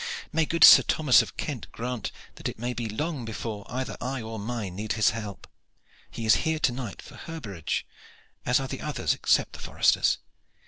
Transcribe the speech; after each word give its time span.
May 0.33 0.47
good 0.47 0.63
St. 0.63 0.87
Thomas 0.87 1.21
of 1.21 1.37
Kent 1.37 1.71
grant 1.71 2.11
that 2.33 2.49
it 2.49 2.57
may 2.57 2.73
be 2.73 2.89
long 2.89 3.23
before 3.23 3.67
either 3.69 3.97
I 4.01 4.19
or 4.23 4.39
mine 4.39 4.75
need 4.75 4.93
his 4.93 5.11
help! 5.11 5.45
He 6.09 6.25
is 6.25 6.37
here 6.41 6.57
to 6.57 6.71
night 6.71 7.03
for 7.03 7.13
herbergage, 7.17 7.85
as 8.43 8.59
are 8.59 8.67
the 8.67 8.81
others 8.81 9.13
except 9.13 9.53
the 9.53 9.59
foresters. 9.59 10.17